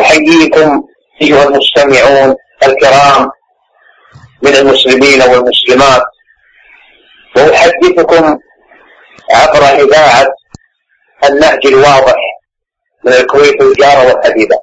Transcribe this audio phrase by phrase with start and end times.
[0.00, 0.82] أحييكم
[1.22, 3.30] أيها المستمعون الكرام
[4.42, 6.02] من المسلمين والمسلمات
[7.36, 8.38] وأحدثكم
[9.30, 10.26] عبر إذاعة
[11.24, 12.16] النهج الواضح
[13.04, 14.56] من الكويت الجارة والحبيبة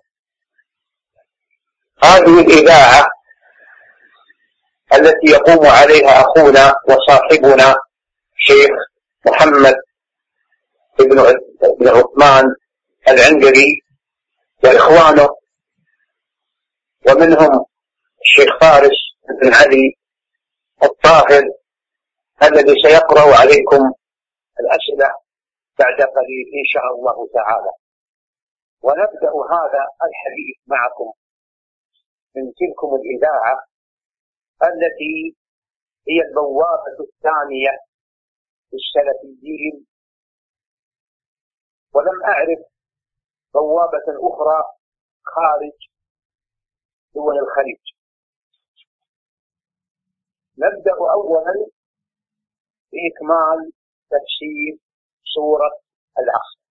[2.03, 3.05] هذه الإذاعة
[4.93, 7.75] التي يقوم عليها أخونا وصاحبنا
[8.37, 8.69] شيخ
[9.25, 9.75] محمد
[11.79, 12.45] بن عثمان
[13.07, 13.81] العنقري
[14.63, 15.29] وإخوانه
[17.07, 17.65] ومنهم
[18.21, 18.97] الشيخ فارس
[19.41, 19.97] بن علي
[20.83, 21.43] الطاهر
[22.43, 23.81] الذي سيقرأ عليكم
[24.59, 25.09] الأسئلة
[25.79, 27.71] بعد قليل إن شاء الله تعالى.
[28.83, 31.11] ونبدأ هذا الحديث معكم
[32.35, 33.55] من تلكم الإذاعة
[34.63, 35.37] التي
[36.09, 37.73] هي البوابة الثانية
[38.73, 39.85] للسلفيين.
[41.93, 42.59] ولم أعرف
[43.53, 44.63] بوابة أخرى
[45.23, 45.77] خارج
[47.15, 47.83] دول الخليج.
[50.57, 51.53] نبدأ أولا
[52.91, 53.71] بإكمال
[54.09, 54.79] تفسير
[55.35, 55.71] سورة
[56.19, 56.61] العصر.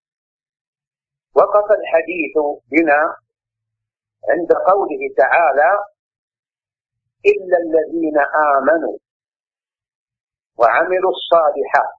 [1.36, 2.34] وقف الحديث
[2.70, 3.16] بنا
[4.28, 5.78] عند قوله تعالى
[7.26, 8.18] إلا الذين
[8.56, 8.98] آمنوا
[10.58, 11.94] وعملوا الصالحات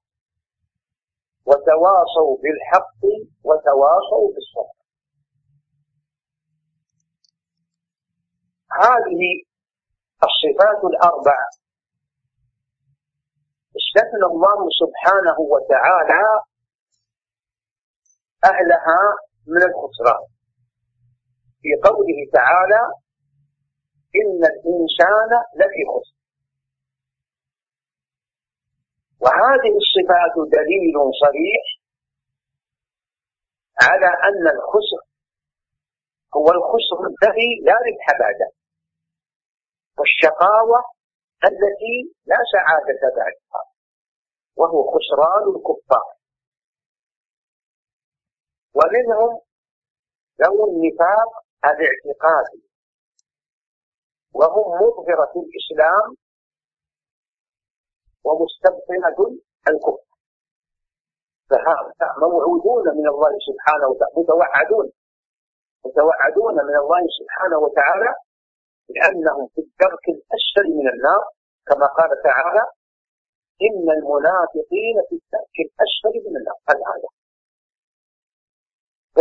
[1.45, 3.01] وتواصوا بالحق
[3.43, 4.80] وتواصوا بالصبر.
[8.79, 9.21] هذه
[10.27, 11.37] الصفات الأربع
[13.79, 16.23] استثنى الله سبحانه وتعالى
[18.45, 18.99] أهلها
[19.47, 20.27] من الخسران.
[21.61, 22.81] في قوله تعالى
[24.21, 26.15] إن الإنسان لفي خسر.
[29.21, 31.63] وهذه الصفات دليل صريح
[33.81, 35.01] على أن الخسر
[36.35, 38.60] هو الخسر الذي لا ربح بعده.
[40.21, 40.79] والشقاوة
[41.43, 43.63] التي لا سعادة بعدها
[44.55, 46.13] وهو خسران الكفار.
[48.75, 49.41] ومنهم
[50.41, 51.29] ذو النفاق
[51.65, 52.63] الاعتقادي
[54.33, 56.15] وهم مظهرة الإسلام
[58.23, 60.11] ومستبطنة الكفر.
[61.49, 64.91] فهؤلاء موعودون من الله سبحانه وتعالى متوعدون
[65.85, 68.15] متوعدون من الله سبحانه وتعالى
[68.89, 71.23] لأنهم في الدرك الأسفل من النار
[71.67, 72.63] كما قال تعالى
[73.61, 76.55] إن المنافقين في الدرك الأسفل من النار.
[76.69, 77.09] الآية.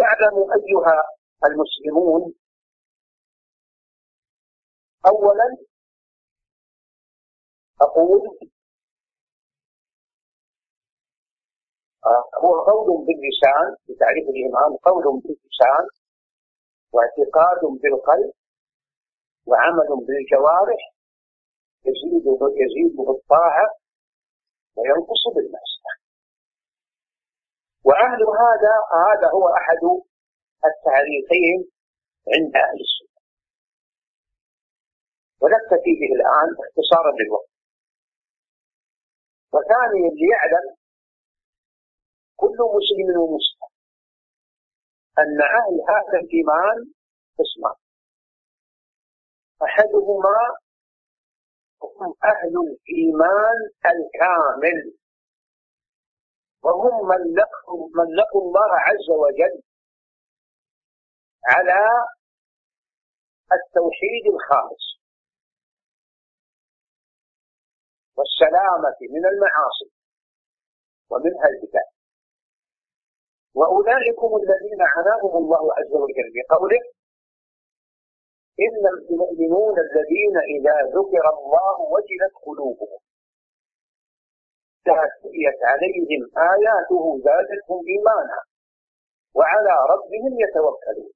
[0.04, 1.02] اعلموا أيها
[1.46, 2.34] المسلمون
[5.06, 5.56] أولا
[7.82, 8.20] أقول
[12.44, 15.84] هو قول باللسان بتعريف الإيمان قول باللسان
[16.92, 18.32] واعتقاد بالقلب
[19.46, 20.82] وعمل بالجوارح
[21.86, 22.24] يزيد
[22.62, 23.66] يزيد بالطاعة
[24.76, 25.94] وينقص بالمعصية.
[27.84, 28.74] وأهل هذا
[29.06, 29.82] هذا هو أحد
[30.70, 31.58] التعريفين
[32.34, 33.20] عند أهل السنة.
[35.42, 37.50] ونكتفي به الآن اختصارا للوقت
[39.52, 40.66] وثانيا ليعلم
[42.36, 43.70] كل مسلم ومسلم
[45.18, 46.76] أن أهل هذا الإيمان
[47.38, 47.79] قسمان
[49.64, 50.38] أحدهما
[51.82, 54.96] هم أهل الإيمان الكامل.
[56.64, 59.62] وهم من لقوا, من لقوا الله عز وجل
[61.46, 61.80] على
[63.52, 64.90] التوحيد الخالص.
[68.16, 69.90] والسلامة من المعاصي
[71.10, 71.84] ومنها البدع
[73.54, 76.80] وأولئكم الذين عناهم الله عز وجل بقوله
[78.66, 83.00] إن المؤمنون الذين إذا ذكر الله وجلت قلوبهم
[84.84, 86.22] تأتيت عليهم
[86.52, 88.40] آياته زادتهم إيمانا
[89.34, 91.12] وعلى ربهم يتوكلون.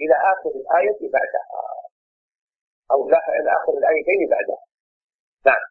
[0.00, 1.60] إلى آخر الآية بعدها.
[2.90, 4.64] أو إلى آخر الآيتين بعدها.
[5.46, 5.66] نعم.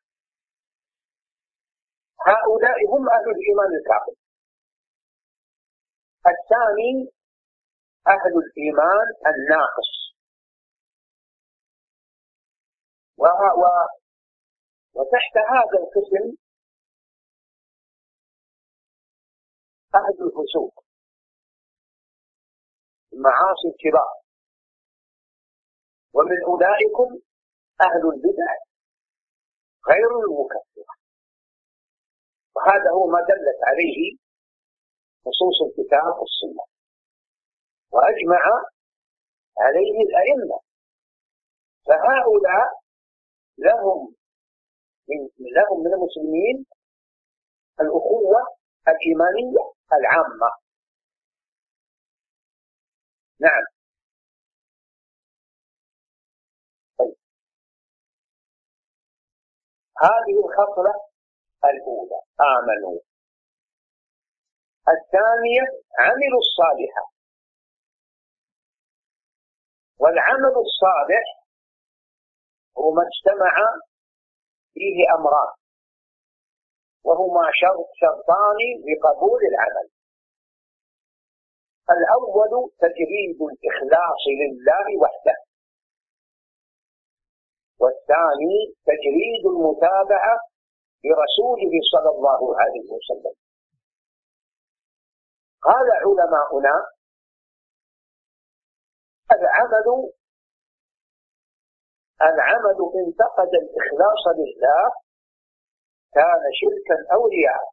[2.28, 4.16] هؤلاء هم أهل الإيمان الكامل
[6.28, 7.12] الثاني
[8.08, 10.09] أهل الإيمان الناقص.
[14.96, 16.38] وتحت هذا القسم
[19.96, 20.86] أهل الفسوق
[23.14, 24.14] المعاصي الكبار.
[26.14, 27.20] ومن أولئكم
[27.82, 28.52] أهل البدع
[29.90, 30.94] غير المكفرة.
[32.56, 34.18] وهذا هو ما دلت عليه
[35.28, 36.64] نصوص الكتاب والسنة.
[37.92, 38.42] وأجمع
[39.60, 40.60] عليه الأئمة.
[41.86, 42.79] فهؤلاء
[43.68, 44.16] لهم
[45.10, 45.20] من
[45.58, 46.66] لهم من المسلمين
[47.82, 48.42] الأخوة
[48.88, 49.64] الإيمانية
[49.94, 50.50] العامة.
[53.40, 53.64] نعم.
[57.00, 57.16] طيب.
[60.02, 60.94] هذه الخصلة
[61.66, 62.20] الأولى.
[62.42, 63.00] آمنوا.
[64.90, 65.62] الثانية
[66.00, 67.12] عملوا الصالحة.
[70.00, 71.39] والعمل الصالح
[72.78, 73.56] هو ما اجتمع
[74.74, 75.54] فيه أمران
[77.04, 78.58] وهما شرط شرطان
[78.88, 79.90] لقبول العمل.
[81.92, 85.36] الأول تجريد الإخلاص لله وحده
[87.80, 90.36] والثاني تجريد المتابعة
[91.06, 93.36] لرسوله صلى الله عليه وسلم.
[95.62, 96.76] قال علماؤنا
[99.32, 100.12] العمل
[102.22, 104.92] العمل إن فقد الإخلاص لله
[106.14, 107.64] كان شركا أو رياء.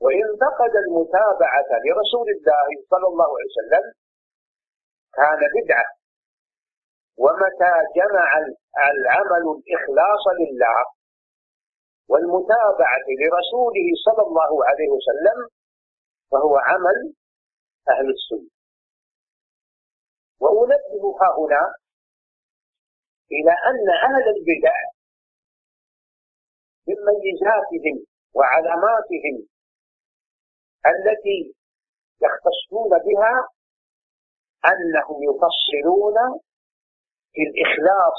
[0.00, 3.84] وإن فقد المتابعة لرسول الله صلى الله عليه وسلم
[5.14, 5.88] كان بدعة.
[7.18, 8.28] ومتى جمع
[8.90, 10.84] العمل الإخلاص لله
[12.10, 15.48] والمتابعة لرسوله صلى الله عليه وسلم
[16.30, 17.14] فهو عمل
[17.88, 18.50] أهل السنة.
[20.40, 21.68] وأنبه هؤلاء
[23.32, 24.74] إلى أن أهل البدع
[26.88, 29.36] من ميزاتهم وعلاماتهم
[30.92, 31.54] التي
[32.22, 33.48] يختصون بها
[34.72, 36.40] أنهم يفصلون
[37.32, 38.18] في الإخلاص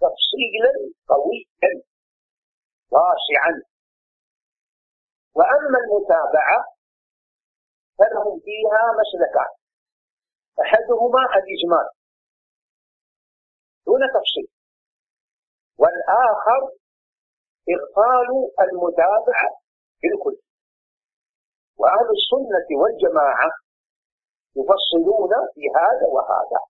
[0.00, 0.72] تفصيلا
[1.08, 1.82] قويا
[2.90, 3.62] واسعا.
[5.34, 6.64] وأما المتابعة
[7.98, 9.52] فلهم فيها مسلكان
[10.60, 11.99] أحدهما الإجمال
[13.90, 14.48] دون تفصيل.
[15.80, 16.62] والآخر
[17.74, 18.30] إغفال
[18.64, 19.48] المتابعة
[20.02, 20.36] بالكل.
[21.80, 23.50] وأهل السنة والجماعة
[24.58, 26.60] يفصلون في هذا وهذا.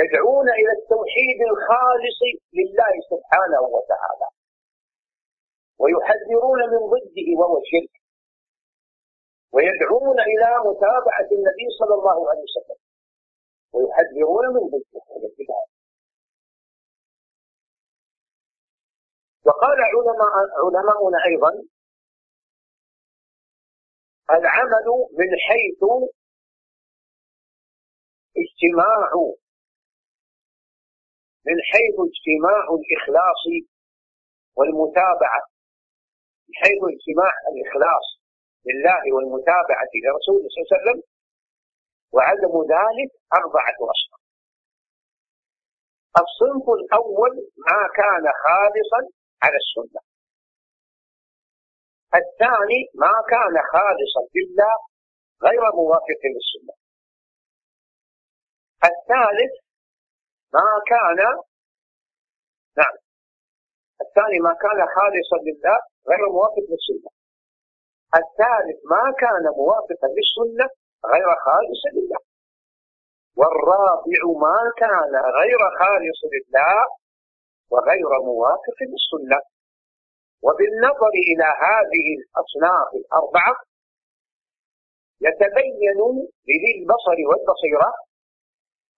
[0.00, 2.20] يدعون إلى التوحيد الخالص
[2.58, 4.28] لله سبحانه وتعالى.
[5.80, 7.94] ويحذرون من ضده وهو الشرك.
[9.54, 12.79] ويدعون إلى متابعة النبي صلى الله عليه وسلم.
[13.72, 15.60] ويحذرون من ضده البدع
[19.46, 20.34] وقال علماء
[20.64, 21.52] علماؤنا أيضا
[24.30, 24.86] العمل
[25.18, 25.82] من حيث
[28.42, 29.10] اجتماع
[31.46, 33.42] من حيث اجتماع الإخلاص
[34.56, 35.42] والمتابعة
[36.48, 38.06] من حيث اجتماع الإخلاص
[38.68, 40.98] لله والمتابعة لرسوله صلى الله عليه وسلم
[42.14, 44.20] وعدم ذلك أربعة أصناف
[46.18, 47.34] الصنف الأول
[47.68, 49.00] ما كان خالصا
[49.42, 50.00] على السنة.
[52.20, 54.74] الثاني ما كان خالصا لله
[55.46, 56.74] غير موافق للسنة.
[58.90, 59.52] الثالث
[60.52, 61.20] ما كان
[62.80, 62.96] نعم.
[64.04, 65.78] الثاني ما كان خالصا لله
[66.10, 67.10] غير موافق للسنة.
[68.20, 70.79] الثالث ما كان موافقا للسنة
[71.12, 72.20] غير خالص لله.
[73.36, 76.76] والرابع ما كان غير خالص لله
[77.70, 79.40] وغير موافق للسنة.
[80.44, 83.54] وبالنظر إلى هذه الأصناف الأربعة
[85.20, 86.00] يتبين
[86.48, 87.92] لذي البصر والبصيرة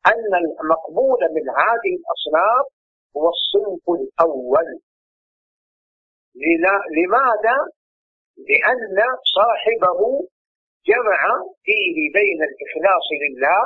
[0.07, 2.67] أن المقبول من هذه الأصناف
[3.17, 4.81] هو الصنف الأول.
[6.97, 7.57] لماذا؟
[8.37, 8.99] لأن
[9.35, 10.29] صاحبه
[10.91, 11.21] جمع
[11.67, 13.61] فيه بين الإخلاص لله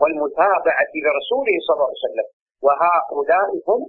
[0.00, 2.28] والمتابعة لرسوله صلى الله عليه وسلم.
[2.66, 3.80] وهؤلاء هم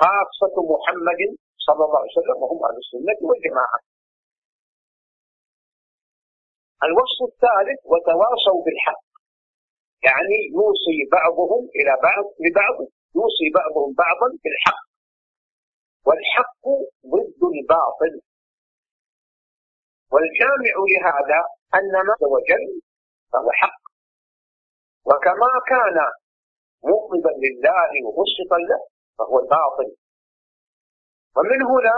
[0.00, 1.20] خاصة محمد
[1.66, 3.78] صلى الله عليه وسلم وهم أهل السنة والجماعة.
[6.86, 9.04] الوصف الثالث وتواصوا بالحق.
[10.08, 12.76] يعني يوصي بعضهم إلى بعض لبعض
[13.18, 14.84] يوصي بعضهم بعضا بالحق.
[16.06, 16.64] والحق
[17.14, 18.12] ضد الباطل.
[20.12, 21.40] والجامع لهذا
[21.74, 22.80] أن ما وجل
[23.32, 23.82] فهو حق.
[25.08, 25.96] وكما كان
[26.84, 28.80] مغضبا لله ومسخطا له
[29.18, 29.96] فهو الباطل.
[31.36, 31.96] ومن هنا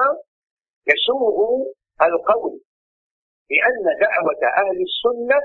[0.92, 1.38] يسوغ
[2.02, 2.60] القول
[3.48, 5.40] بأن دعوة أهل السنة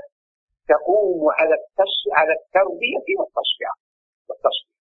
[0.68, 1.54] تقوم على
[2.18, 3.72] على التربية والتصفية.
[4.28, 4.80] والتصفية.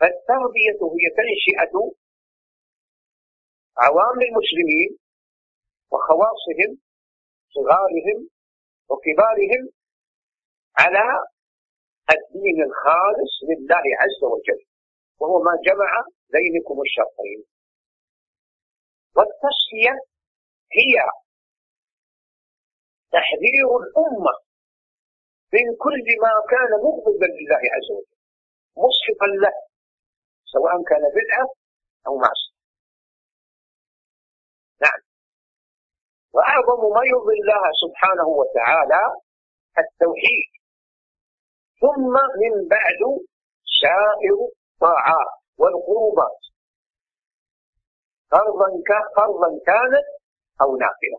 [0.00, 1.74] فالتربية هي تنشئة
[3.78, 4.98] عوام المسلمين
[5.92, 6.70] وخواصهم
[7.56, 8.18] صغارهم
[8.90, 9.62] وكبارهم
[10.78, 11.04] على
[12.14, 14.62] الدين الخالص لله عز وجل
[15.20, 15.90] وهو ما جمع
[16.34, 17.40] بينكم الشرطين.
[19.16, 19.94] والتصفية
[20.78, 20.94] هي
[23.12, 24.34] تحذير الأمة
[25.54, 28.16] من كل ما كان مغضبا لله عز وجل
[28.84, 29.54] مسخطا له
[30.44, 31.46] سواء كان بدعة
[32.06, 32.51] أو معصية.
[36.34, 39.02] وأعظم ما يرضي الله سبحانه وتعالى
[39.78, 40.50] التوحيد.
[41.80, 43.00] ثم من بعد
[43.82, 44.38] سائر
[44.82, 46.40] الطاعات والقربات.
[48.30, 48.68] فرضا
[49.16, 50.06] فرضا كانت
[50.62, 51.18] أو نافلة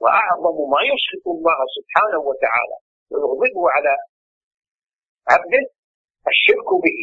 [0.00, 2.76] وأعظم ما يشرك الله سبحانه وتعالى
[3.10, 3.96] ويغضبه على
[5.28, 5.64] عبده
[6.28, 7.00] الشرك به.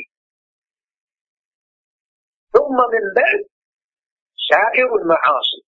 [2.53, 3.41] ثم من بعد
[4.51, 5.64] سائر المعاصي.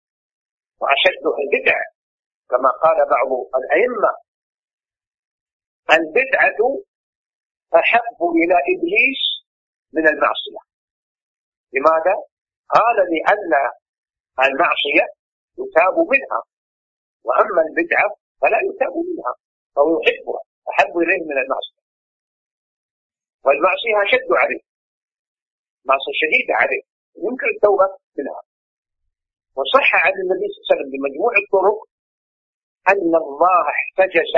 [0.87, 1.79] وأشدها البدع
[2.51, 4.13] كما قال بعض الأئمة.
[5.97, 6.61] البدعة
[7.81, 9.23] أحب إلى إبليس
[9.93, 10.63] من المعصية.
[11.75, 12.15] لماذا؟
[12.77, 13.53] قال لأن
[14.49, 15.05] المعصية
[15.63, 16.41] يتاب منها
[17.27, 18.09] وأما البدعة
[18.41, 19.33] فلا يتاب منها
[19.77, 21.83] فهو يحبها أحب إليه من المعصية.
[23.45, 24.63] والمعصية أشد عليه
[25.85, 26.83] معصية شديدة عليه
[27.25, 27.87] يمكن التوبة
[28.19, 28.41] منها.
[29.59, 31.79] وصح عن النبي صلى الله عليه وسلم بمجموع الطرق
[32.93, 34.33] أن الله احتجز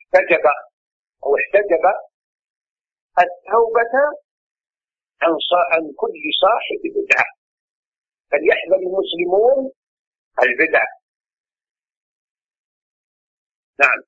[0.00, 0.44] احتجب
[1.24, 1.84] أو احتجب
[3.24, 3.94] التوبة
[5.22, 5.30] عن
[5.72, 7.28] عن كل صاحب بدعة.
[8.30, 9.72] فليحذر المسلمون
[10.42, 10.84] البدع
[13.80, 14.00] نعم.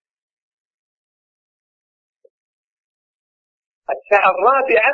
[3.90, 4.92] الساعة الرابعة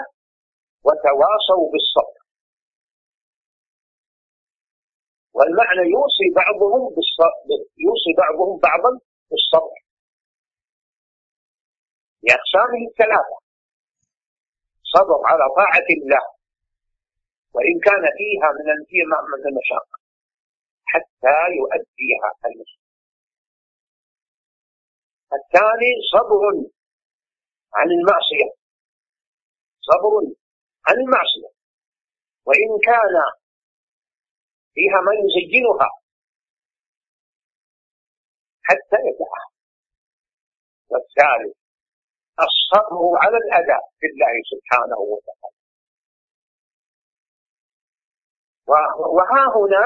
[0.85, 2.19] وتواصوا بالصبر.
[5.37, 6.82] والمعنى يوصي بعضهم
[7.87, 8.92] يوصي بعضهم بعضا
[9.30, 9.76] بالصبر.
[12.26, 13.37] لأقسامه الثلاثة.
[14.94, 16.25] صبر على طاعة الله.
[17.54, 18.68] وإن كان فيها من
[19.32, 19.96] من المشاقة.
[20.92, 22.82] حتى يؤديها المسلم.
[25.38, 26.42] الثاني صبر
[27.75, 28.50] عن المعصية.
[29.80, 30.14] صبر
[30.87, 31.50] عن المعصية.
[32.46, 33.39] وإن كان
[34.80, 35.90] فيها من يزينها.
[38.68, 39.46] حتى يدعها
[40.90, 41.56] والثالث
[42.46, 45.56] الصبر على الأذى بالله سبحانه وتعالى.
[49.16, 49.84] وها هنا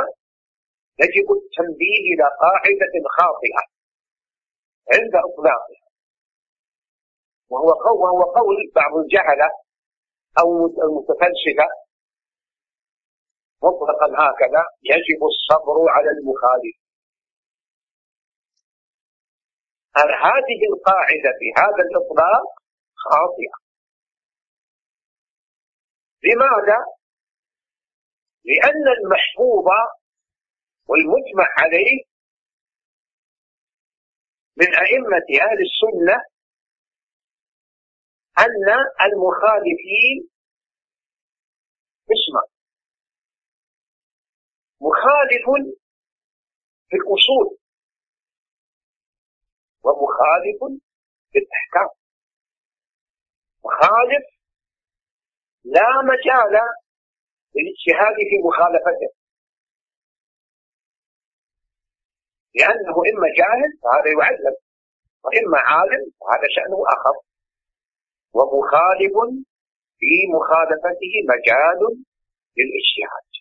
[1.02, 3.62] يجب التنبيه إلى قاعدة خاطئة
[4.92, 5.84] عند إطلاقها.
[7.50, 9.48] وهو قول بعض الجهلة
[10.40, 11.83] أو المتفلسفة
[13.66, 16.76] مطلقا هكذا يجب الصبر على المخالف.
[20.26, 22.46] هذه القاعدة في هذا الإطلاق
[23.04, 23.56] خاطئة؟
[26.24, 26.78] لماذا؟
[28.44, 29.68] لأن المحفوظ
[30.88, 32.04] والمجمع عليه
[34.56, 36.16] من أئمة أهل السنة
[38.38, 38.68] أن
[39.06, 40.30] المخالفين
[42.14, 42.53] اسمع.
[44.86, 45.46] مخالف
[46.88, 47.58] في الأصول.
[49.84, 50.60] ومخالف
[51.30, 51.90] في الأحكام.
[53.64, 54.24] مخالف
[55.64, 56.54] لا مجال
[57.54, 59.10] للاجتهاد في مخالفته.
[62.54, 64.56] لأنه إما جاهل فهذا يعلم
[65.24, 67.16] وإما عالم فهذا شأنه آخر.
[68.36, 69.14] ومخالف
[69.98, 71.80] في مخالفته مجال
[72.56, 73.33] للاجتهاد.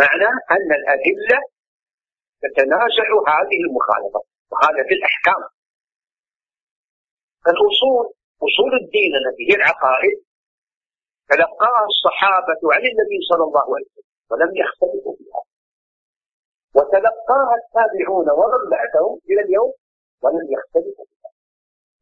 [0.00, 1.38] معنى أن الأدلة
[2.42, 4.20] تتنازع هذه المخالفة
[4.50, 5.42] وهذا في الأحكام.
[7.52, 8.04] الأصول
[8.46, 10.16] أصول الدين التي هي العقائد
[11.30, 15.42] تلقاها الصحابة عن النبي صلى الله عليه وسلم ولم يختلفوا فيها.
[16.76, 19.72] وتلقاها التابعون ومن بعدهم إلى اليوم
[20.22, 21.30] ولم يختلفوا فيها.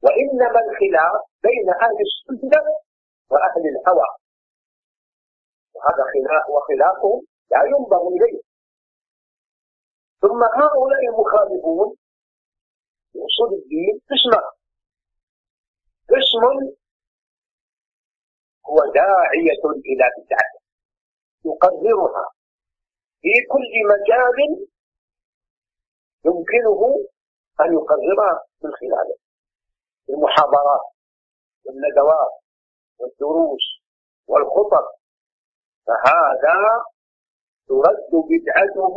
[0.05, 2.63] وإنما الخلاف بين أهل السنة
[3.31, 4.09] وأهل الهوى.
[5.75, 7.21] وهذا خلاف وخلافهم
[7.51, 8.41] لا ينظر إليه
[10.21, 11.97] ثم هؤلاء المخالفون
[13.13, 14.51] في أصول الدين قسمان
[16.11, 16.45] قسم
[18.69, 20.51] هو داعية إلى بدعة
[21.45, 22.31] يقررها
[23.21, 24.69] في كل مجال
[26.25, 26.81] يمكنه
[27.61, 29.17] أن يقررها من خلاله
[30.09, 30.85] المحاضرات
[31.65, 32.33] والندوات
[32.99, 33.63] والدروس
[34.27, 34.87] والخطب.
[35.87, 36.85] فهذا
[37.71, 38.97] ترد بدعته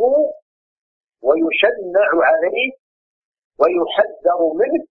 [1.26, 2.72] ويشنع عليه
[3.60, 4.84] ويحذر منه.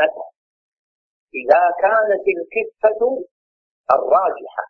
[0.00, 0.28] مثلا
[1.40, 3.00] إذا كانت الكفة
[3.90, 4.64] الراجحة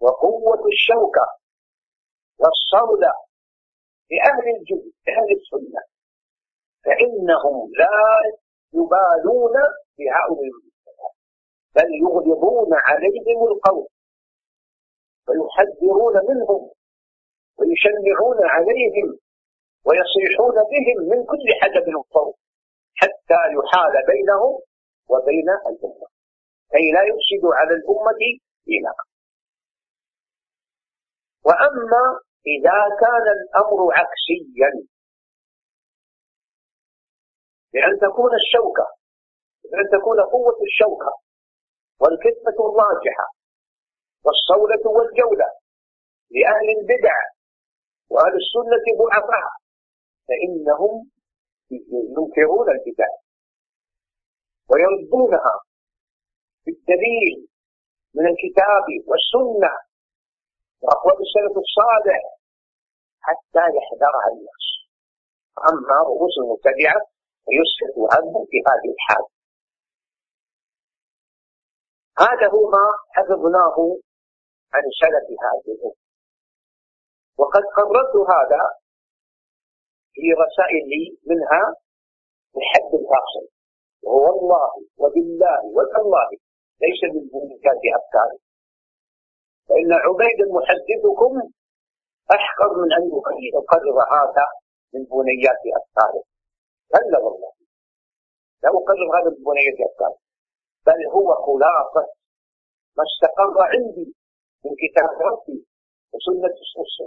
[0.00, 1.26] وقوة الشوكة
[2.38, 3.12] والصولة
[4.10, 5.82] لأهل الجد لأهل السنة
[6.84, 8.00] فإنهم لا
[8.72, 9.56] يبالون
[9.98, 10.74] بهؤلاء
[11.76, 13.88] بل يغلظون عليهم القول.
[15.28, 16.62] ويحذرون منهم
[17.58, 19.08] ويشنعون عليهم
[19.86, 22.36] ويصيحون بهم من كل حدب وصوت
[23.00, 24.54] حتى يحال بينهم
[25.10, 26.06] وبين الأمة.
[26.72, 28.12] كي لا يفسدوا على الأمة
[28.66, 29.04] دينها.
[31.46, 32.04] وأما
[32.46, 34.70] إذا كان الأمر عكسيا
[37.72, 38.86] بأن تكون الشوكة
[39.70, 41.12] بأن تكون قوة الشوكة
[42.00, 43.26] والكتمة الراجحة
[44.24, 45.48] والصولة والجولة
[46.30, 47.16] لأهل البدع
[48.10, 49.50] وأهل السنة ضعفاء
[50.28, 51.10] فإنهم
[52.16, 53.10] ينكرون البدع
[54.70, 55.54] ويردونها
[56.66, 57.48] بالدليل
[58.14, 59.72] من الكتاب والسنة.
[60.82, 62.22] وأقوال السلف الصالح
[63.20, 64.66] حتى يحذرها الناس.
[65.70, 67.00] أما رؤوس المبتدعة
[67.44, 69.24] فيسكت عنهم في هذه الحال.
[72.18, 73.76] هذا هو ما حفظناه
[74.74, 76.04] عن سلف هذه الأمة.
[77.38, 78.62] وقد قررت هذا
[80.14, 81.62] في رسائل لي منها
[82.56, 83.46] الحد الفاصل
[84.02, 86.28] وهو والله وبالله وتالله
[86.84, 88.38] ليس من بنيات أفكاري
[89.68, 91.32] فإن عبيد محدثكم
[92.36, 93.04] أحقر من أن
[93.54, 94.46] يقرر هذا
[94.94, 96.22] من بنيات أفكاره.
[96.92, 97.52] كلا والله؟
[98.62, 100.18] لا أقرر هذا من بنيات أفكاره.
[100.86, 102.04] بل هو خلاصة
[102.96, 104.14] ما استقر عندي
[104.64, 105.58] من كتاب ربي
[106.14, 106.54] وسنة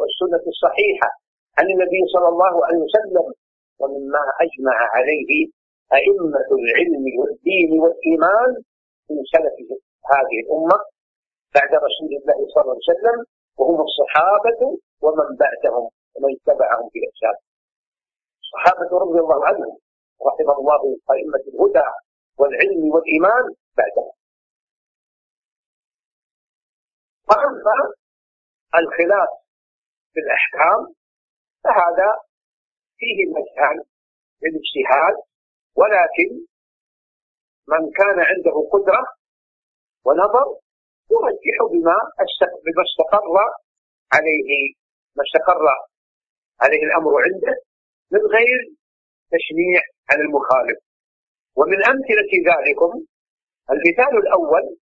[0.09, 1.09] السنة الصحيحة
[1.57, 3.25] عن النبي صلى الله عليه وسلم
[3.81, 5.31] ومما أجمع عليه
[5.99, 8.51] أئمة العلم والدين والإيمان
[9.09, 9.55] من سلف
[10.11, 10.77] هذه الأمة
[11.55, 13.17] بعد رسول الله صلى الله عليه وسلم
[13.59, 14.61] وهم الصحابة
[15.05, 17.37] ومن بعدهم ومن اتبعهم في إحسان
[18.43, 19.73] الصحابة رضي الله عنهم
[20.27, 21.87] رحم الله أئمة الهدى
[22.39, 23.45] والعلم والإيمان
[23.77, 24.11] بعدهم.
[27.29, 27.77] وأما
[28.79, 29.29] الخلاف
[30.13, 30.93] في الأحكام
[31.63, 32.09] فهذا
[32.97, 33.77] فيه مجال
[34.43, 35.15] للاجتهاد
[35.75, 36.29] ولكن
[37.67, 39.03] من كان عنده قدرة
[40.05, 40.47] ونظر
[41.11, 41.97] يرجح بما
[42.65, 43.35] بما استقر
[44.13, 44.73] عليه
[45.15, 45.65] ما استقر
[46.61, 47.55] عليه الأمر عنده
[48.11, 48.59] من غير
[49.33, 50.79] تشنيع على المخالف.
[51.55, 52.91] ومن أمثلة ذلكم
[53.71, 54.77] المثال الأول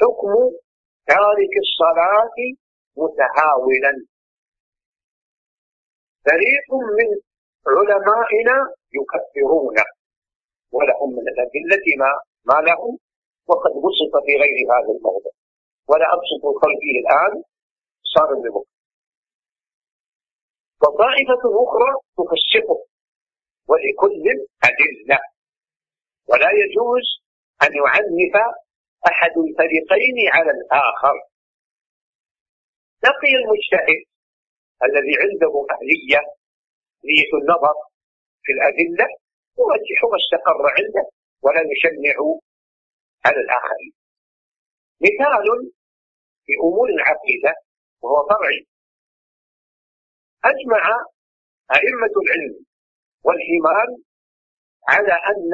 [0.00, 0.32] حكم
[1.12, 2.36] تارك الصلاة
[3.00, 3.92] متهاونا
[6.26, 7.08] فريق من
[7.74, 8.56] علمائنا
[8.98, 9.76] يكفرون
[10.72, 12.10] ولهم من الأدلة ما
[12.48, 12.98] ما لهم
[13.48, 15.32] وقد بسط في غير هذا الموضع
[15.90, 16.44] ولا أبسط
[16.80, 17.42] فيه الآن
[18.14, 18.70] صار ببكر
[20.82, 22.80] وطائفة أخرى تفسقه
[23.68, 24.24] ولكل
[24.68, 25.18] أدلة.
[26.28, 27.06] ولا يجوز
[27.62, 28.34] أن يعنف
[29.06, 31.16] أحد الفريقين على الآخر.
[33.02, 34.00] بقي المجتهد
[34.86, 36.20] الذي عنده أهلية
[37.08, 37.76] نية النظر
[38.44, 39.06] في الأدلة
[39.58, 41.04] يرجح ما استقر عنده
[41.42, 42.16] ولا يشنع
[43.26, 43.92] على الآخرين.
[45.06, 45.72] مثال
[46.44, 47.52] في أمور العقيدة
[48.02, 48.66] وهو فرعي.
[50.44, 50.82] أجمع
[51.76, 52.64] أئمة العلم
[53.24, 54.02] والإيمان
[54.88, 55.52] على أن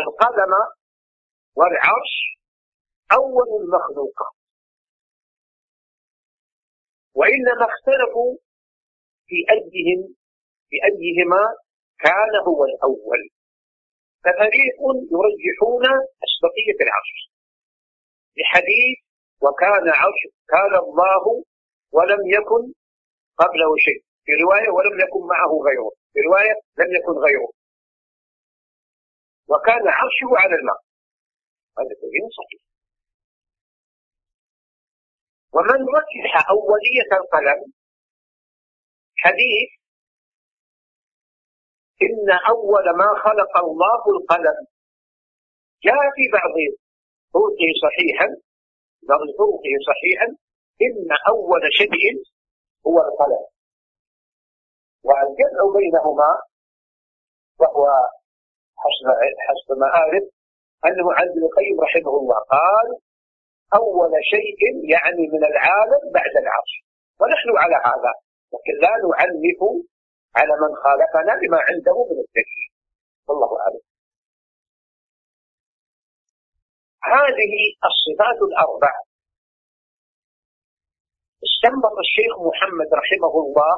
[0.00, 0.52] القلم
[1.56, 2.14] والعرش
[3.12, 4.34] أول المخلوقات
[7.14, 8.36] وإنما اختلفوا
[9.26, 10.14] في أيهم
[10.68, 11.42] في أيهما
[11.98, 13.22] كان هو الأول.
[14.24, 14.76] ففريق
[15.16, 15.84] يرجحون
[16.26, 17.14] أسبقية العرش.
[18.38, 18.98] لحديث
[19.44, 21.24] وكان عرش كان الله
[21.92, 22.62] ولم يكن
[23.42, 24.00] قبله شيء.
[24.24, 25.90] في رواية ولم يكن معه غيره.
[26.12, 27.48] في رواية لم يكن غيره.
[29.50, 30.80] وكان عرشه على الماء.
[31.78, 32.62] هذا دليل صحيح.
[35.54, 37.72] ومن رجح أولية القلم
[39.16, 39.70] حديث
[42.02, 44.58] إن أول ما خلق الله القلم.
[45.82, 46.54] جاء في بعض
[47.34, 48.28] طرقه صحيحا
[49.08, 50.26] بعض طرقه صحيحا
[50.86, 52.14] إن أول شيء
[52.86, 53.44] هو القلم.
[55.04, 56.30] والجمع بينهما
[57.60, 57.86] وهو
[58.82, 59.06] حسب
[59.46, 60.24] حسب ما أعرف
[60.86, 62.88] أنه عن ابن القيم رحمه الله قال
[63.80, 64.60] أول شيء
[64.94, 66.72] يعني من العالم بعد العرش.
[67.20, 68.12] ونحن على هذا.
[68.52, 69.60] لكن لا نعنف
[70.38, 72.68] على من خالفنا بما عنده من الدليل.
[73.28, 73.84] والله أعلم.
[77.14, 77.52] هذه
[77.88, 78.92] الصفات الأربع
[81.46, 83.74] استنبط الشيخ محمد رحمه الله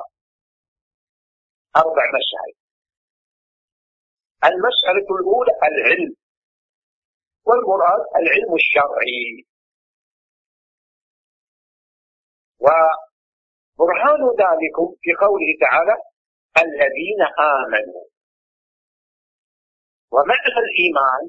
[1.77, 2.64] أربع مسائل.
[4.49, 6.15] المسألة الأولى العلم.
[7.47, 9.47] والمراد العلم الشرعي.
[13.79, 15.95] وبرهان ذلك في قوله تعالى
[16.65, 18.05] الذين آمنوا.
[20.13, 21.23] ومعنى الإيمان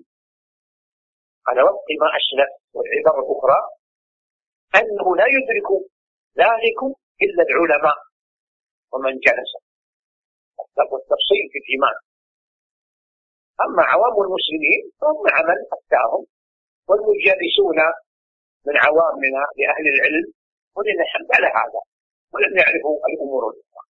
[1.48, 3.60] على وفق ما أسلف والعبر الأخرى
[4.76, 5.70] أنه لا يدرك
[6.38, 6.80] ذلك
[7.26, 7.98] إلا العلماء
[8.94, 9.52] ومن جلس.
[10.92, 11.98] والتفصيل في الإيمان.
[13.64, 16.26] أما عوام المسلمين فهم عمل أفتاهم
[16.88, 17.80] والمجالسون
[18.68, 20.34] من عوامنا لأهل العلم
[20.76, 21.82] ولله الحمد على هذا
[22.34, 23.86] ولم يعرفوا الأمور الأخرى.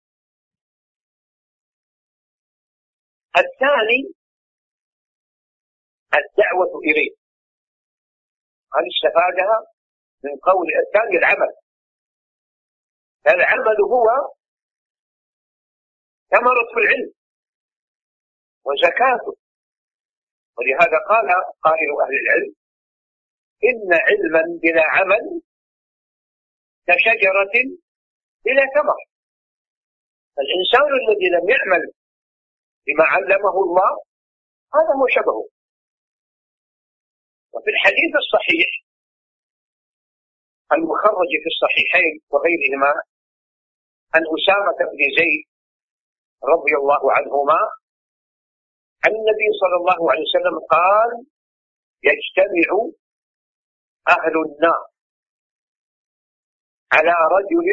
[3.37, 4.13] الثاني
[6.19, 7.11] الدعوة إليه.
[8.75, 9.57] هذه استفادها؟
[10.23, 11.53] من قول الثاني العمل.
[13.27, 14.07] العمل هو
[16.29, 17.13] ثمرة العلم
[18.65, 19.44] وزكاته.
[20.57, 21.27] ولهذا قال
[21.67, 22.53] قائل أهل العلم
[23.69, 25.41] إن علما بلا عمل
[26.87, 27.55] كشجرة
[28.45, 28.99] بلا ثمر.
[30.43, 31.83] الإنسان الذي لم يعمل
[32.87, 33.91] بما علمه الله
[34.75, 35.47] هذا هو شبهه.
[37.53, 38.69] وفي الحديث الصحيح
[40.73, 42.91] المخرج في الصحيحين وغيرهما
[44.13, 45.45] عن أسامة بن زيد
[46.53, 47.59] رضي الله عنهما
[49.05, 51.09] عن النبي صلى الله عليه وسلم قال
[52.09, 52.69] يجتمع
[54.07, 54.85] أهل النار
[56.93, 57.67] على رجل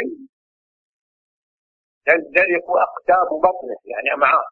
[2.07, 4.47] تندلق أقتاب بطنه يعني أمعاء.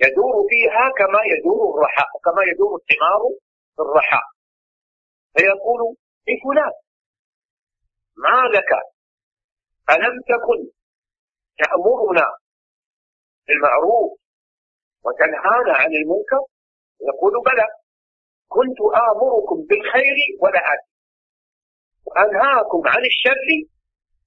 [0.00, 3.22] يدور فيها كما يدور الرحاء كما يدور الحمار
[3.76, 4.26] في الرحاء.
[5.34, 5.80] فيقول
[6.28, 6.72] لفلان
[8.16, 8.70] ما لك؟
[9.90, 10.70] ألم تكن
[11.58, 12.26] تأمرنا
[13.46, 14.25] بالمعروف
[15.06, 16.42] وتنهانا عن المنكر؟
[17.10, 17.66] يقول بلى
[18.54, 20.90] كنت آمركم بالخير ولا آتي.
[22.06, 23.48] وأنهاكم عن الشر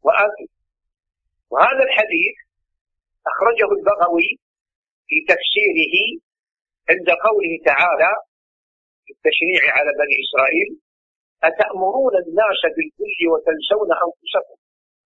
[0.06, 0.48] وآتي.
[1.52, 2.36] وهذا الحديث
[3.32, 4.30] أخرجه البغوي
[5.08, 5.96] في تفسيره
[6.90, 8.12] عند قوله تعالى
[9.04, 10.70] في التشريع على بني إسرائيل
[11.50, 14.58] أتأمرون الناس بالبر وتنسون أنفسكم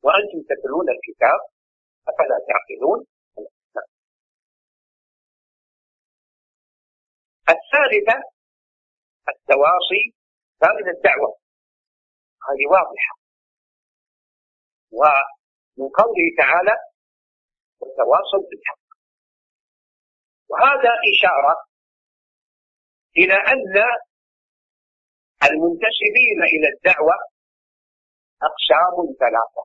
[0.06, 1.42] وأنتم تتلون الكتاب؟
[2.10, 3.00] أفلا تعقلون؟
[7.50, 8.24] الثالثة
[9.30, 10.04] التواصي
[10.62, 11.38] ثالث الدعوة.
[12.50, 13.14] هذه واضحة.
[14.92, 16.76] ومن قوله تعالى
[17.80, 18.84] وتواصل بالحق.
[20.50, 21.56] وهذا إشارة
[23.18, 23.76] إلى أن
[25.44, 27.14] المنتسبين إلى الدعوة
[28.42, 29.64] أقسام ثلاثة.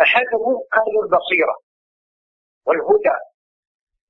[0.00, 1.56] أحدهم أهل البصيرة
[2.66, 3.31] والهدى.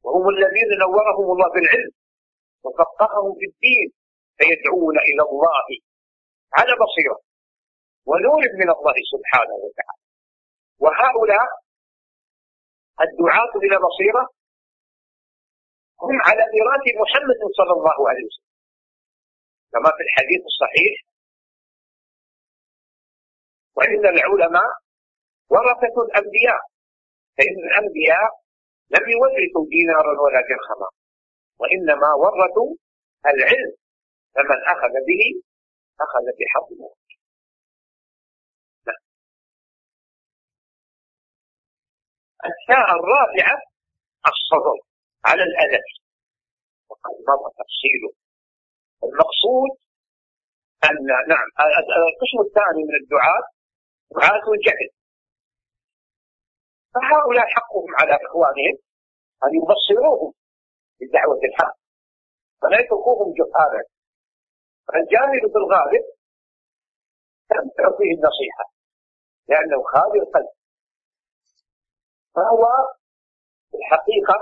[0.04, 1.92] وهم الذين نورهم الله بالعلم
[2.64, 3.88] وفقههم في الدين
[4.38, 5.66] فيدعون إلى الله
[6.58, 7.18] على بصيرة
[8.10, 10.02] ونور من الله سبحانه وتعالى.
[10.82, 11.48] وهؤلاء
[13.06, 14.24] الدعاة إلى بصيرة
[16.06, 18.52] هم على ميراث محمد صلى الله عليه وسلم.
[19.72, 20.94] كما في الحديث الصحيح
[23.76, 24.70] وإن العلماء
[25.50, 26.60] ورثة الأنبياء
[27.36, 28.41] فإن الأنبياء
[28.94, 30.88] لم يورثوا دينارا ولا درهما
[31.61, 32.70] وإنما ورثوا
[33.26, 33.72] العلم
[34.35, 35.22] فمن أخذ به
[36.05, 36.68] أخذ بحظ
[38.87, 39.02] نعم.
[42.50, 43.57] الساعة الرابعة
[44.33, 44.76] الصبر
[45.24, 45.83] على الأذى
[46.90, 48.12] وقد مضى تفصيله.
[49.05, 49.72] المقصود
[50.85, 50.96] أن
[51.33, 51.48] نعم
[52.11, 53.44] القسم الثاني من الدعاة
[54.16, 54.88] دعاة الجهل
[56.94, 58.76] فهؤلاء حقهم على إخوانهم
[59.44, 60.33] أن يبصروهم
[61.00, 61.76] بدعوة الحق
[62.62, 63.83] فلا يتركوهم جهالا.
[64.88, 66.05] فالجاهل في الغالب
[67.48, 68.64] تنفع فيه النصيحة
[69.48, 70.52] لأنه خالي القلب.
[72.35, 72.62] فهو
[73.70, 74.38] في الحقيقة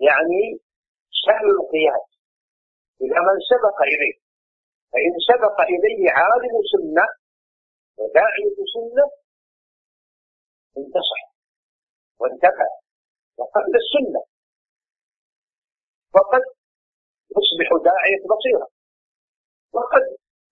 [0.00, 0.42] يعني
[1.26, 2.06] سهل القياس
[3.00, 4.20] إلى من سبق إليه.
[4.92, 7.06] فإن سبق إليه عالم سنة
[7.98, 9.10] وداعية سنة
[10.78, 11.29] انتصح
[12.20, 12.68] وانتفع
[13.38, 14.22] وقبل السنة.
[16.14, 16.42] وقد
[17.36, 18.68] يصبح داعية بصيرة.
[19.72, 20.04] وقد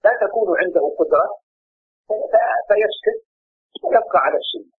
[0.05, 1.29] لا تكون عنده قدرة.
[2.69, 3.19] فيسكت
[3.85, 4.73] ويبقى على السنة.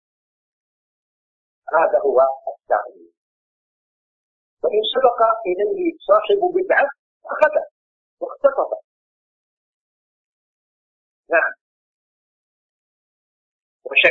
[1.77, 2.19] هذا هو
[2.61, 3.11] التعليم.
[4.63, 6.89] وإن سبق إليه صاحب بدعة
[7.25, 7.55] أخذ
[8.19, 8.69] واختطف.
[11.29, 11.53] نعم.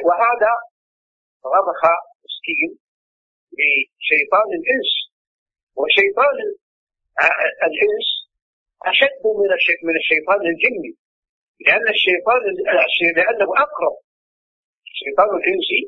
[0.05, 0.53] وهذا
[1.45, 1.83] رضخ
[2.25, 2.71] مسكين
[3.59, 4.93] لشيطان الإنس.
[5.79, 6.37] وشيطان
[7.69, 8.09] الإنس
[8.91, 9.51] أشد من
[9.89, 10.93] من الشيطان الجني
[11.67, 12.41] لأن الشيطان
[13.17, 13.97] لأنه أقرب.
[14.93, 15.81] الشيطان الإنسي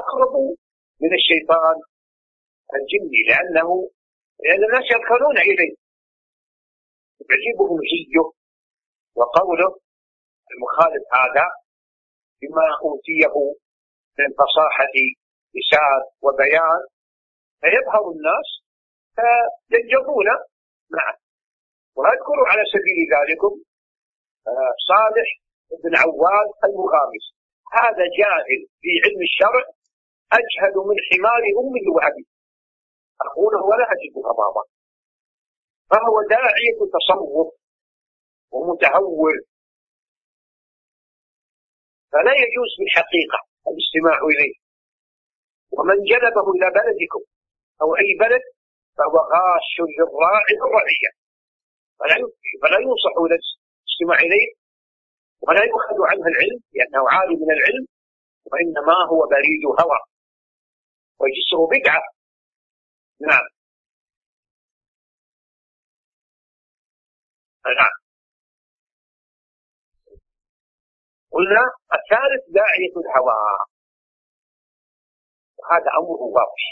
[0.00, 0.34] أقرب
[1.02, 1.76] من الشيطان
[2.78, 3.90] الجني لأنه
[4.44, 5.74] لأن الناس يركنون إليه.
[7.30, 8.18] يعجبهم جيه
[9.18, 9.70] وقوله
[10.52, 11.46] المخالف هذا
[12.40, 13.34] بما أوتيه
[14.18, 14.94] من فصاحة
[15.56, 16.80] لسان وبيان
[17.60, 18.48] فيظهر الناس
[19.68, 20.28] فينجبون
[20.96, 21.16] معه.
[21.96, 23.52] وأذكر على سبيل ذلكم
[24.48, 25.28] آه، صالح
[25.82, 27.24] بن عواد المغامس.
[27.78, 29.64] هذا جاهل في علم الشرع
[30.40, 32.30] أجهل من حمار أمه وأبيه
[33.26, 34.64] أقوله ولا أجد أمامه
[35.90, 37.48] فهو داعية تصوف
[38.52, 39.34] ومتهور.
[42.12, 43.38] فلا يجوز في الحقيقة
[43.70, 44.54] الاستماع إليه.
[45.76, 47.22] ومن جلبه إلى بلدكم
[47.82, 48.44] أو أي بلد
[48.96, 51.10] فهو غاش للراعي الرعية.
[52.62, 54.50] فلا ينصح الاستماع إليه
[55.42, 57.86] ولا يؤخذ عنه العلم لأنه عالي من العلم
[58.50, 60.00] وإنما هو بريد هوى.
[61.20, 62.02] وجسره بدعة.
[63.20, 63.46] نعم.
[67.66, 68.00] نعم.
[71.32, 73.69] قلنا الثالث داعية الهوى.
[75.60, 76.64] وهذا أمره واضح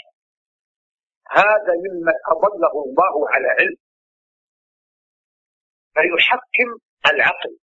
[1.31, 3.77] هذا ممن أضله الله على علم.
[5.93, 6.69] فيحكم
[7.11, 7.57] العقل.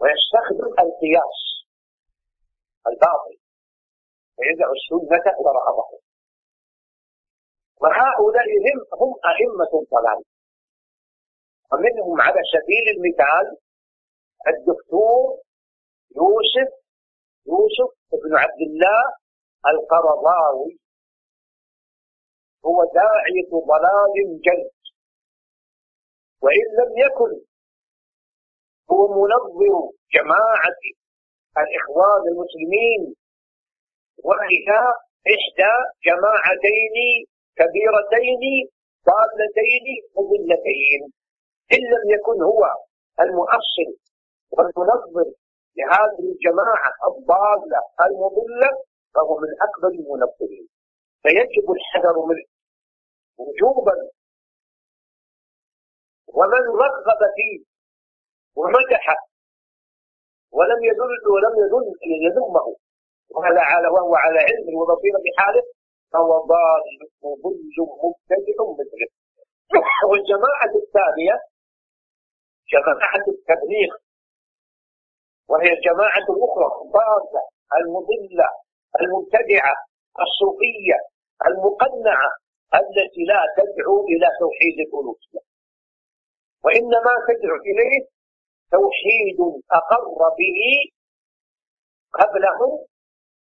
[0.00, 1.40] ويستخدم القياس.
[2.86, 3.36] الباطل.
[4.38, 5.98] ويدع السنة ظهره
[7.82, 10.24] وهؤلاء هم هم أئمة الضلال.
[11.72, 13.46] ومنهم على سبيل المثال
[14.48, 15.42] الدكتور
[16.16, 16.70] يوسف
[17.46, 17.90] يوسف
[18.24, 19.00] بن عبد الله
[19.70, 20.78] القرضاوي
[22.66, 24.76] هو داعية ضلال جلد
[26.42, 27.32] وإن لم يكن
[28.90, 30.78] هو منظر جماعة
[31.62, 33.14] الإخوان المسلمين
[34.24, 34.68] وهي
[35.34, 35.72] إحدى
[36.06, 36.96] جماعتين
[37.58, 38.42] كبيرتين
[39.08, 41.00] ضالتين مضلتين
[41.72, 42.62] إن لم يكن هو
[43.20, 43.88] المؤصل
[44.50, 45.26] والمنظر
[45.76, 48.70] لهذه الجماعة الضالة المضلة
[49.16, 50.68] فهو من أكبر المنظرين
[51.22, 52.46] فيجب الحذر منه
[53.38, 53.96] وجوبا.
[56.28, 57.64] ومن رغب فيه
[58.56, 59.16] ومدحه
[60.52, 61.86] ولم يدل ولم يدل
[62.26, 62.76] يذمه.
[63.34, 65.62] وهذا على وهو على علم وبصيرة بحاله
[66.12, 66.82] فهو ضال
[67.22, 69.08] مضل مبتدع مثله.
[70.10, 71.36] والجماعه الثانية
[72.72, 73.90] جماعة التبليغ
[75.48, 77.42] وهي الجماعة الأخرى الضالة
[77.80, 78.65] المضلة.
[79.00, 79.74] المبتدعة
[80.24, 80.98] الصوفية
[81.46, 82.30] المقنعة
[82.74, 85.42] التي لا تدعو إلى توحيد الألوهية.
[86.64, 88.02] وإنما تدعو إليه
[88.76, 89.38] توحيد
[89.80, 90.60] أقر به
[92.20, 92.60] قبله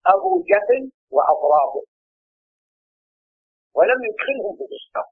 [0.06, 1.84] أبو جهل وأضرابه
[3.76, 5.10] ولم يدخلهم في الإسلام.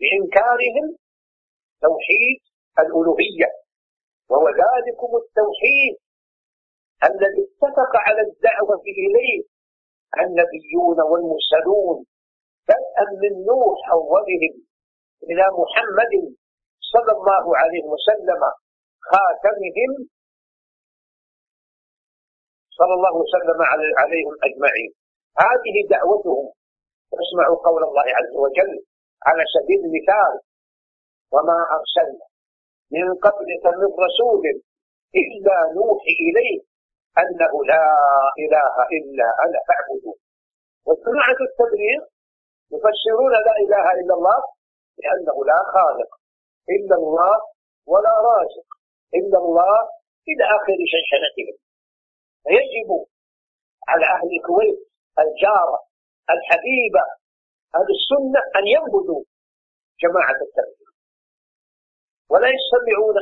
[0.00, 0.86] بإنكارهم
[1.80, 2.40] توحيد
[2.78, 3.50] الألوهية.
[4.30, 5.96] وهو ذلكم التوحيد.
[7.08, 9.42] الذي اتفق على الدعوة إليه
[10.22, 11.96] النبيون والمرسلون
[12.68, 14.54] بدءا من نوح أولهم
[15.30, 16.14] إلى محمد
[16.92, 18.40] صلى الله عليه وسلم
[19.10, 19.90] خاتمهم
[22.78, 23.58] صلى الله وسلم
[23.98, 24.90] عليهم أجمعين.
[25.44, 26.52] هذه دعوتهم.
[27.24, 28.72] اسمعوا قول الله عز وجل
[29.26, 30.32] على سبيل المثال
[31.32, 32.26] وما أرسلنا
[32.96, 34.44] من قبلك من رسول
[35.22, 36.69] إلا نوحي إليه
[37.18, 37.86] أنه لا
[38.38, 40.18] إله إلا أنا فاعبدون.
[40.86, 42.00] وجماعة التبليغ
[42.72, 44.40] يفسرون لا إله إلا الله
[45.02, 46.10] لأنه لا خالق
[46.76, 47.40] إلا الله
[47.86, 48.68] ولا رازق
[49.14, 49.78] إلا الله
[50.28, 51.56] إلى آخر شنشنتهم
[52.44, 52.90] فيجب
[53.88, 54.78] على أهل الكويت
[55.18, 55.78] الجارة
[56.30, 57.04] الحبيبة
[57.74, 59.22] أهل السنة أن ينبذوا
[60.02, 60.90] جماعة التبليغ.
[62.30, 63.16] ولا يستمعون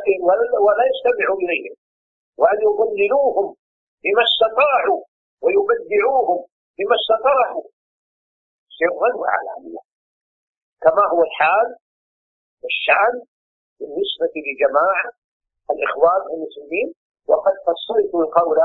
[0.66, 1.76] ولا يستمعوا إليهم
[2.38, 3.56] وأن يضللوهم
[4.04, 5.00] بما استطاعوا
[5.42, 6.40] ويبدعوهم
[6.78, 7.66] بما استطاعوا.
[8.78, 9.82] سرا وعلانية.
[10.82, 11.68] كما هو الحال
[12.62, 13.14] والشأن
[13.78, 15.10] بالنسبة لجماعة
[15.72, 16.88] الإخوان المسلمين
[17.28, 18.58] وقد فصلت القول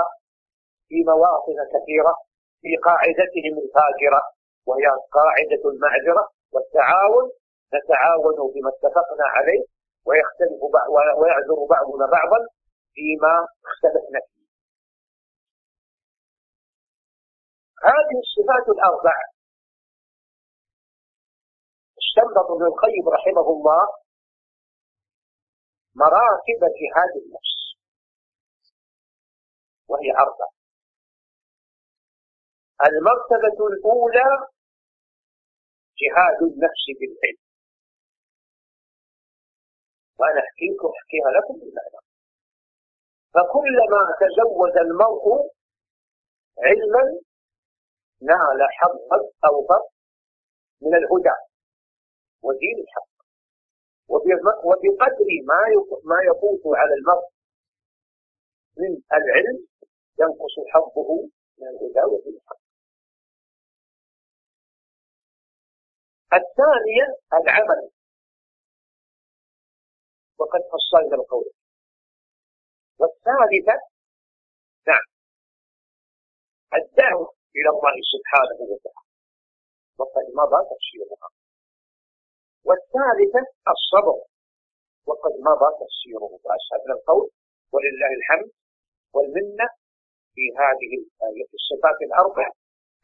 [0.87, 2.13] في مواطن كثيرة
[2.61, 4.21] في قاعدتهم الفاجرة
[4.67, 4.85] وهي
[5.17, 7.25] قاعدة المعذرة والتعاون.
[7.77, 9.63] نتعاون فيما اتفقنا عليه
[10.07, 10.59] ويختلف
[11.19, 12.39] ويعذر بعضنا بعضا
[12.93, 13.33] فيما
[13.67, 14.42] اختلفنا فيه.
[17.91, 19.15] هذه الصفات الأربع.
[22.01, 23.81] استنبط ابن القيم رحمه الله
[25.95, 27.53] مراتب جهاد النفس.
[29.89, 30.47] وهي أربع.
[32.87, 34.29] المرتبة الأولى
[36.01, 37.43] جهاد النفس بالعلم.
[40.19, 42.01] وأنا أحكيكم أحكيها لكم بالمعنى.
[43.33, 45.25] فكلما تزود المرء
[46.65, 47.03] علما
[48.21, 49.17] نال حظا
[49.49, 49.81] أوفر
[50.81, 51.37] من الهدى
[52.41, 53.13] ودين الحق.
[54.09, 55.59] وبقدر ما
[56.03, 57.27] ما يفوت على المرء
[58.77, 59.67] من العلم
[60.19, 62.63] ينقص حظه من الهدى ودين الحق.
[66.33, 67.89] الثانية العمل.
[70.39, 71.51] وقد فصلنا القول.
[72.99, 73.87] والثالثة
[74.87, 75.05] نعم.
[76.73, 77.42] الدعوة.
[77.57, 79.07] إلى الله سبحانه وتعالى.
[79.99, 81.27] وقد مضى تفسيرها.
[82.67, 84.17] والثالثة الصبر.
[85.09, 86.31] وقد مضى تفسيره.
[86.43, 87.29] فأسهلنا القول.
[87.73, 88.49] ولله الحمد
[89.15, 89.67] والمنة
[90.35, 90.91] في هذه
[91.59, 92.47] الصفات الأربع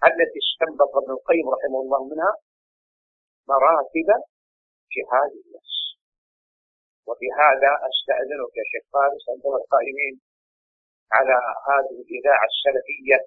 [0.10, 2.34] التي استنبط ابن القيم رحمه الله منها
[3.52, 4.10] مراتب
[4.96, 5.78] جهاد النفس
[7.08, 10.16] وبهذا أستأذنك يا شيخ فارس عندما القائمين
[11.16, 11.36] على
[11.70, 13.18] هذه الإذاعة السلفية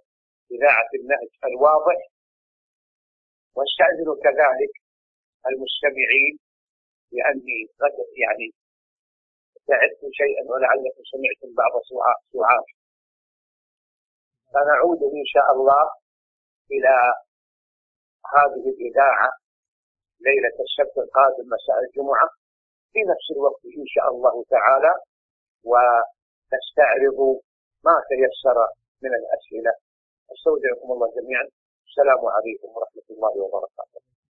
[0.55, 1.99] إذاعة النهج الواضح
[3.57, 4.73] وأستأذن كذلك
[5.51, 6.35] المستمعين
[7.15, 8.47] لأني قد يعني
[9.69, 11.73] تعبت شيئا ولعلكم سمعتم بعض
[12.33, 12.69] سعات
[14.53, 15.85] فنعود إن شاء الله
[16.75, 16.95] إلى
[18.35, 19.31] هذه الإذاعة
[20.29, 22.29] ليلة السبت القادم مساء الجمعة
[22.93, 24.95] في نفس الوقت إن شاء الله تعالى
[25.71, 27.21] ونستعرض
[27.87, 28.59] ما تيسر
[29.03, 29.73] من الأسئلة.
[30.35, 31.47] أستودعكم الله جميعا.
[31.88, 34.12] السلام عليكم ورحمة الله وبركاته.